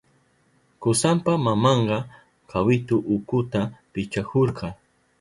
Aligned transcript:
Kusanpa 0.81 1.31
mamanka 1.45 1.97
kawitu 2.49 2.95
ukuta 3.15 3.61
pichahurka. 3.91 4.67